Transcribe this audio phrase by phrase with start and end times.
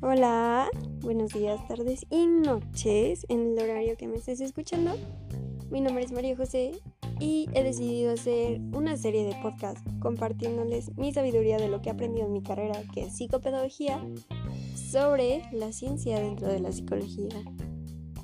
[0.00, 0.68] Hola,
[1.00, 4.96] buenos días, tardes y noches en el horario que me estés escuchando.
[5.68, 6.80] Mi nombre es María José
[7.18, 11.92] y he decidido hacer una serie de podcasts compartiéndoles mi sabiduría de lo que he
[11.92, 14.00] aprendido en mi carrera, que es psicopedagogía,
[14.76, 17.28] sobre la ciencia dentro de la psicología.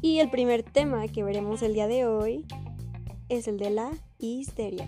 [0.04, 2.44] Y el primer tema que veremos el día de hoy
[3.30, 4.86] es el de la histeria.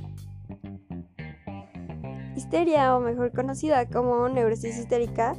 [2.37, 5.35] Histeria, o mejor conocida como neurosis histérica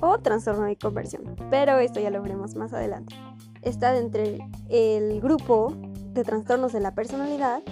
[0.00, 3.14] o trastorno de conversión, pero esto ya lo veremos más adelante.
[3.62, 4.38] Está entre
[4.68, 5.72] el grupo
[6.14, 7.62] de trastornos de la personalidad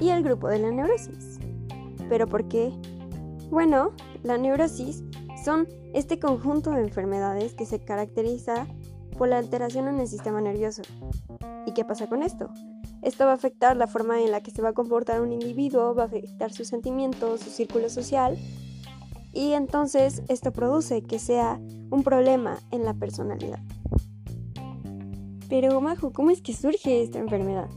[0.00, 1.38] y el grupo de la neurosis.
[2.08, 2.72] ¿Pero por qué?
[3.50, 3.92] Bueno,
[4.22, 5.04] la neurosis
[5.44, 8.66] son este conjunto de enfermedades que se caracteriza
[9.16, 10.82] por la alteración en el sistema nervioso.
[11.66, 12.50] ¿Y qué pasa con esto?
[13.02, 15.94] Esto va a afectar la forma en la que se va a comportar un individuo,
[15.94, 18.36] va a afectar sus sentimientos, su círculo social,
[19.32, 23.60] y entonces esto produce que sea un problema en la personalidad.
[25.48, 27.68] Pero, Majo, ¿cómo es que surge esta enfermedad?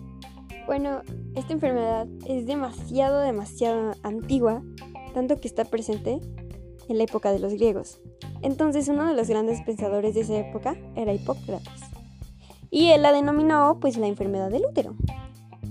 [0.65, 1.01] Bueno,
[1.35, 4.63] esta enfermedad es demasiado, demasiado antigua,
[5.13, 6.21] tanto que está presente
[6.87, 7.99] en la época de los griegos.
[8.41, 11.81] Entonces uno de los grandes pensadores de esa época era Hipócrates.
[12.71, 14.95] Y él la denominó pues la enfermedad del útero.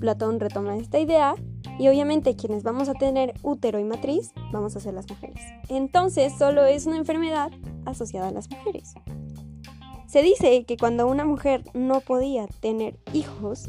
[0.01, 1.35] Platón retoma esta idea
[1.79, 5.41] y obviamente quienes vamos a tener útero y matriz vamos a ser las mujeres.
[5.69, 7.51] Entonces solo es una enfermedad
[7.85, 8.95] asociada a las mujeres.
[10.07, 13.69] Se dice que cuando una mujer no podía tener hijos,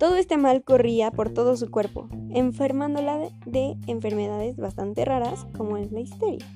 [0.00, 5.92] todo este mal corría por todo su cuerpo, enfermándola de, enfermedades bastante raras como es
[5.92, 6.46] la histeria.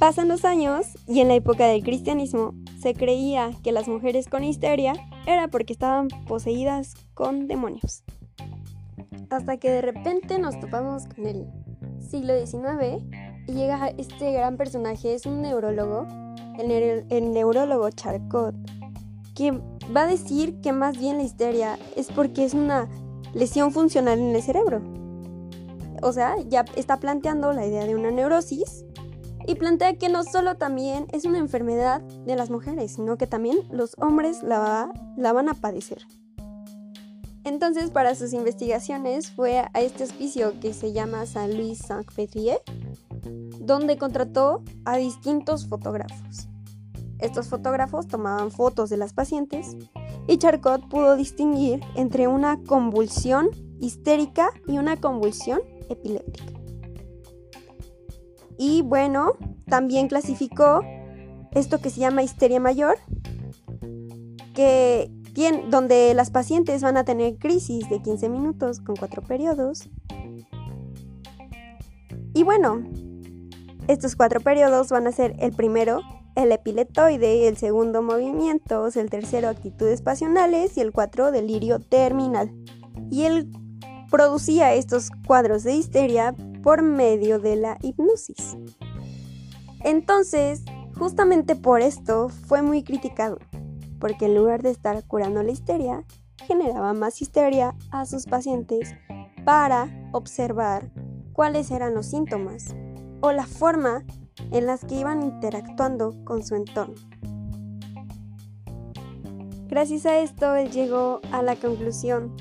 [0.00, 4.42] Pasan los años y en la época del cristianismo se creía que las mujeres con
[4.42, 4.94] histeria
[5.26, 8.02] era porque estaban poseídas con demonios.
[9.28, 11.46] Hasta que de repente nos topamos con el
[12.00, 13.04] siglo XIX
[13.46, 16.06] y llega este gran personaje, es un neurólogo,
[16.58, 18.54] el, el neurólogo Charcot,
[19.34, 19.52] que
[19.94, 22.88] va a decir que más bien la histeria es porque es una
[23.34, 24.80] lesión funcional en el cerebro.
[26.00, 28.86] O sea, ya está planteando la idea de una neurosis
[29.46, 33.58] y plantea que no solo también es una enfermedad de las mujeres, sino que también
[33.70, 36.06] los hombres la, van a padecer.
[37.44, 42.60] Entonces, para sus investigaciones fue a este hospicio que se llama San Luis Saint-Pétrier,
[43.60, 46.48] donde contrató a distintos fotógrafos.
[47.18, 49.76] Estos fotógrafos tomaban fotos de las pacientes
[50.26, 56.59] y Charcot pudo distinguir entre una convulsión histérica y una convulsión epiléptica.
[58.62, 59.38] Y bueno,
[59.70, 60.82] también clasificó
[61.52, 62.98] esto que se llama histeria mayor,
[64.52, 65.10] que
[65.70, 69.88] donde las pacientes van a tener crisis de 15 minutos con cuatro periodos.
[72.34, 72.84] Y bueno,
[73.88, 76.02] estos cuatro periodos van a ser el primero
[76.34, 82.52] el epiletoide, el segundo movimientos, el tercero actitudes pasionales y el cuatro delirio terminal.
[83.10, 83.50] Y él
[84.10, 88.56] producía estos cuadros de histeria por medio de la hipnosis.
[89.82, 90.62] Entonces,
[90.98, 93.38] justamente por esto fue muy criticado,
[93.98, 96.04] porque en lugar de estar curando la histeria,
[96.46, 98.94] generaba más histeria a sus pacientes
[99.44, 100.90] para observar
[101.32, 102.74] cuáles eran los síntomas
[103.20, 104.04] o la forma
[104.50, 106.94] en las que iban interactuando con su entorno.
[109.68, 112.36] Gracias a esto, él llegó a la conclusión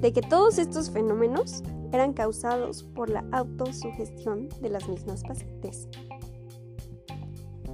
[0.00, 5.88] de que todos estos fenómenos eran causados por la autosugestión de las mismas pacientes.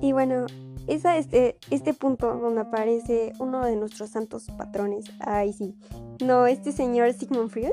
[0.00, 0.46] Y bueno,
[0.86, 5.06] es a este, este punto donde aparece uno de nuestros santos patrones.
[5.20, 5.74] Ay, sí.
[6.22, 7.72] No, este señor Sigmund Freud.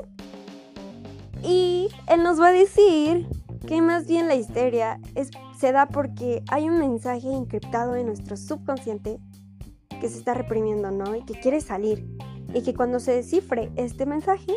[1.42, 3.26] Y él nos va a decir
[3.66, 8.36] que más bien la histeria es se da porque hay un mensaje encriptado en nuestro
[8.36, 9.18] subconsciente
[10.00, 11.14] que se está reprimiendo, ¿no?
[11.14, 12.06] Y que quiere salir.
[12.52, 14.52] Y que cuando se descifre este mensaje,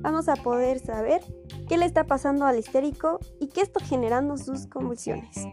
[0.00, 1.20] vamos a poder saber
[1.68, 5.46] qué le está pasando al histérico y qué está generando sus convulsiones.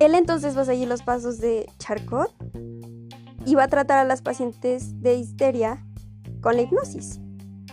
[0.00, 2.32] Él entonces va a seguir los pasos de Charcot
[3.44, 5.84] y va a tratar a las pacientes de histeria
[6.40, 7.20] con la hipnosis.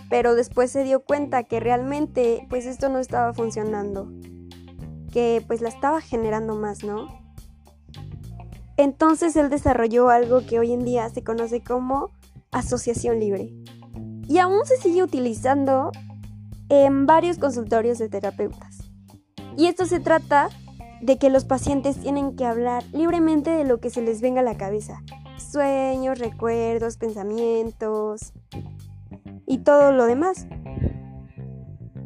[0.09, 4.11] Pero después se dio cuenta que realmente pues esto no estaba funcionando
[5.11, 7.07] que pues la estaba generando más, ¿no?
[8.75, 12.11] Entonces él desarrolló algo que hoy en día se conoce como
[12.51, 13.53] asociación libre.
[14.27, 15.91] Y aún se sigue utilizando
[16.69, 18.79] en varios consultorios de terapeutas.
[19.57, 20.49] Y esto se trata
[21.01, 24.43] de que los pacientes tienen que hablar libremente de lo que se les venga a
[24.43, 25.01] la cabeza.
[25.37, 28.33] sueños, recuerdos, pensamientos
[29.45, 30.47] y todo lo demás.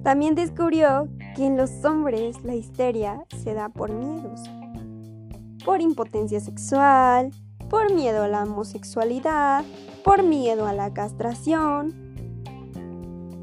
[0.03, 4.41] También descubrió que en los hombres la histeria se da por miedos,
[5.65, 7.31] por impotencia sexual,
[7.69, 9.63] por miedo a la homosexualidad,
[10.03, 12.08] por miedo a la castración,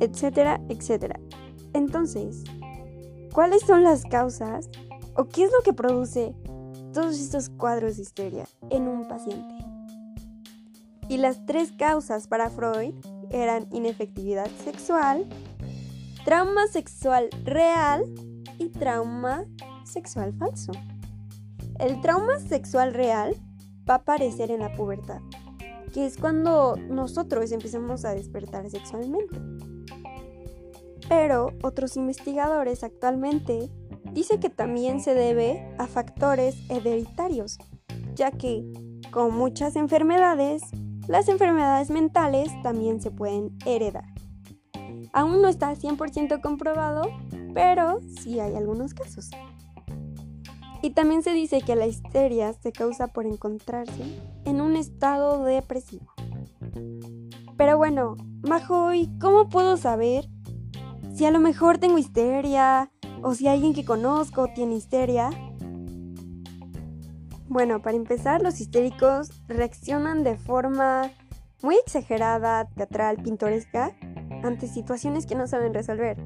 [0.00, 1.18] etcétera, etcétera.
[1.72, 2.44] Entonces,
[3.32, 4.68] ¿cuáles son las causas
[5.14, 6.34] o qué es lo que produce
[6.92, 9.54] todos estos cuadros de histeria en un paciente?
[11.08, 12.94] Y las tres causas para Freud
[13.30, 15.26] eran inefectividad sexual,
[16.24, 18.04] trauma sexual real
[18.58, 19.44] y trauma
[19.84, 20.72] sexual falso.
[21.78, 23.36] El trauma sexual real
[23.88, 25.20] va a aparecer en la pubertad,
[25.92, 29.36] que es cuando nosotros empezamos a despertar sexualmente.
[31.08, 33.70] Pero otros investigadores actualmente
[34.12, 37.58] dicen que también se debe a factores hereditarios,
[38.14, 38.64] ya que,
[39.10, 40.62] con muchas enfermedades,
[41.06, 44.04] las enfermedades mentales también se pueden heredar.
[45.12, 47.02] Aún no está 100% comprobado,
[47.54, 49.30] pero sí hay algunos casos.
[50.82, 54.02] Y también se dice que la histeria se causa por encontrarse
[54.44, 56.12] en un estado depresivo.
[57.56, 60.28] Pero bueno, Majo, ¿y cómo puedo saber
[61.16, 62.90] si a lo mejor tengo histeria
[63.22, 65.30] o si alguien que conozco tiene histeria?
[67.48, 71.10] Bueno, para empezar, los histéricos reaccionan de forma
[71.62, 73.96] muy exagerada, teatral, pintoresca,
[74.44, 76.18] ante situaciones que no saben resolver.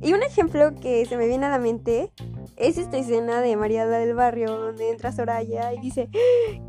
[0.00, 2.10] Y un ejemplo que se me viene a la mente
[2.56, 6.08] es esta escena de María del Barrio donde entra Soraya y dice,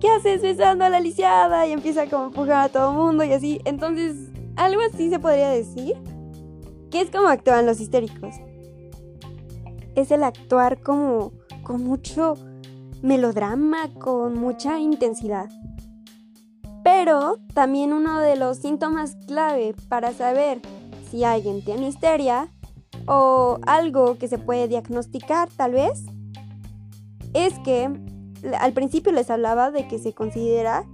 [0.01, 1.65] ¿qué haces besando a la lisiada?
[1.65, 3.61] Y empieza a empujar a todo el mundo y así.
[3.63, 4.17] Entonces,
[4.57, 5.95] algo así se podría decir,
[6.93, 8.35] que es como actúan los histéricos.
[9.95, 11.31] Es el actuar como
[11.63, 12.35] con mucho
[13.01, 15.49] melodrama, con mucha intensidad.
[16.83, 20.61] Pero también uno de los síntomas clave para saber
[21.09, 22.51] si alguien tiene histeria
[23.07, 26.03] o algo que se puede diagnosticar tal vez,
[27.33, 27.89] es que
[28.59, 30.85] al principio les hablaba de que se considera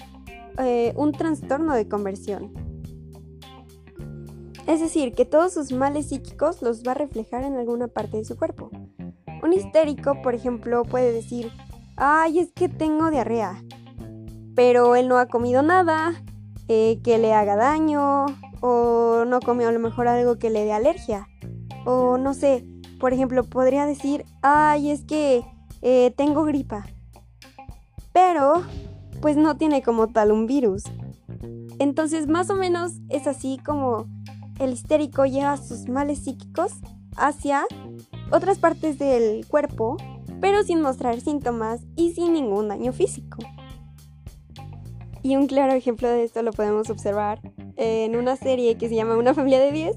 [0.59, 2.53] eh, un trastorno de conversión.
[4.69, 8.23] Es decir, que todos sus males psíquicos los va a reflejar en alguna parte de
[8.23, 8.69] su cuerpo.
[9.41, 11.51] Un histérico, por ejemplo, puede decir,
[11.95, 13.63] ay, es que tengo diarrea,
[14.55, 16.21] pero él no ha comido nada
[16.67, 18.27] eh, que le haga daño
[18.61, 21.27] o no comió a lo mejor algo que le dé alergia.
[21.87, 22.63] O no sé,
[22.99, 25.43] por ejemplo, podría decir, ay, es que
[25.81, 26.85] eh, tengo gripa.
[28.13, 28.61] Pero,
[29.19, 30.83] pues no tiene como tal un virus.
[31.79, 34.05] Entonces, más o menos es así como
[34.59, 36.73] el histérico lleva sus males psíquicos
[37.15, 37.65] hacia
[38.31, 39.97] otras partes del cuerpo,
[40.39, 43.37] pero sin mostrar síntomas y sin ningún daño físico.
[45.21, 47.41] Y un claro ejemplo de esto lo podemos observar
[47.75, 49.95] en una serie que se llama Una familia de 10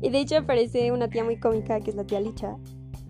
[0.00, 2.56] y de hecho aparece una tía muy cómica que es la tía Licha,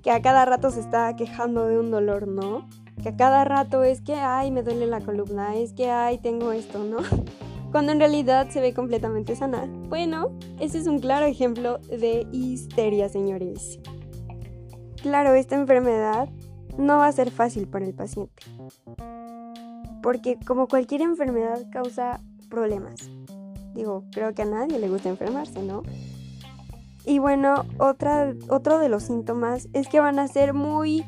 [0.02, 2.68] que a cada rato se está quejando de un dolor, ¿no?
[3.02, 6.52] Que a cada rato es que, ay, me duele la columna, es que, ay, tengo
[6.52, 6.98] esto, ¿no?
[7.72, 9.66] Cuando en realidad se ve completamente sana.
[9.88, 13.80] Bueno, ese es un claro ejemplo de histeria, señores.
[15.02, 16.28] Claro, esta enfermedad
[16.76, 18.42] no va a ser fácil para el paciente.
[20.02, 22.20] Porque como cualquier enfermedad causa
[22.50, 23.10] problemas.
[23.74, 25.82] Digo, creo que a nadie le gusta enfermarse, ¿no?
[27.06, 31.04] Y bueno, otra, otro de los síntomas es que van a ser muy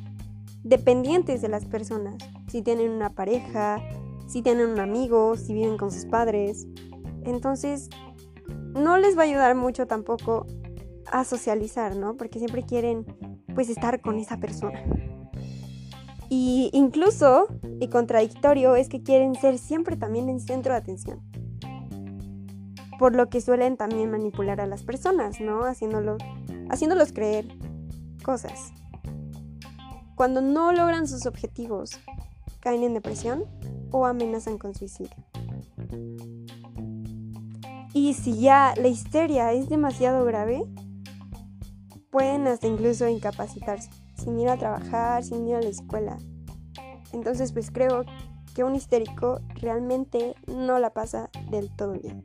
[0.63, 2.17] dependientes de las personas.
[2.49, 3.83] Si tienen una pareja,
[4.27, 6.67] si tienen un amigo, si viven con sus padres.
[7.25, 7.89] Entonces,
[8.75, 10.47] no les va a ayudar mucho tampoco
[11.11, 12.17] a socializar, ¿no?
[12.17, 13.05] Porque siempre quieren
[13.55, 14.83] pues estar con esa persona.
[16.29, 17.47] Y incluso,
[17.81, 21.23] y contradictorio, es que quieren ser siempre también el centro de atención
[22.99, 25.65] por lo que suelen también manipular a las personas, ¿no?
[25.65, 26.17] Haciéndolo,
[26.71, 27.47] haciéndolos creer
[28.23, 28.73] cosas.
[30.15, 32.01] Cuando no logran sus objetivos,
[32.65, 33.45] caen en depresión
[33.91, 35.15] o amenazan con suicidio.
[37.93, 40.65] Y si ya la histeria es demasiado grave,
[42.11, 46.17] pueden hasta incluso incapacitarse, sin ir a trabajar, sin ir a la escuela.
[47.13, 48.05] Entonces pues creo
[48.55, 52.25] que un histérico realmente no la pasa del todo bien.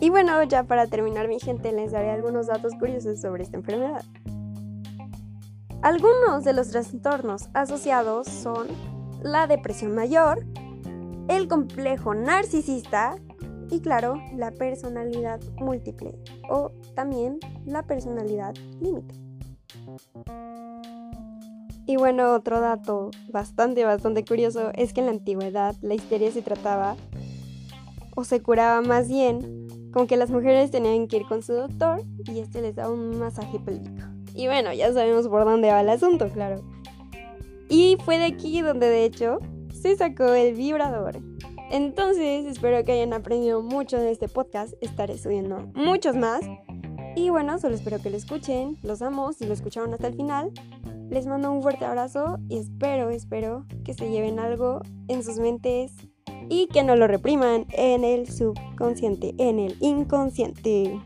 [0.00, 4.04] Y bueno, ya para terminar mi gente les daré algunos datos curiosos sobre esta enfermedad.
[5.86, 8.66] Algunos de los trastornos asociados son
[9.22, 10.44] la depresión mayor,
[11.28, 13.14] el complejo narcisista
[13.70, 16.18] y claro, la personalidad múltiple
[16.50, 19.14] o también la personalidad límite.
[21.86, 26.42] Y bueno, otro dato bastante, bastante curioso es que en la antigüedad la histeria se
[26.42, 26.96] trataba
[28.16, 32.02] o se curaba más bien con que las mujeres tenían que ir con su doctor
[32.24, 34.15] y este les daba un masaje pélvico.
[34.36, 36.62] Y bueno, ya sabemos por dónde va el asunto, claro.
[37.68, 39.38] Y fue de aquí donde de hecho
[39.72, 41.18] se sacó el vibrador.
[41.70, 44.74] Entonces, espero que hayan aprendido mucho de este podcast.
[44.80, 46.42] Estaré subiendo muchos más.
[47.16, 48.76] Y bueno, solo espero que lo escuchen.
[48.82, 49.32] Los amo.
[49.32, 50.52] Si lo escucharon hasta el final,
[51.10, 55.92] les mando un fuerte abrazo y espero, espero que se lleven algo en sus mentes
[56.48, 61.00] y que no lo repriman en el subconsciente, en el inconsciente.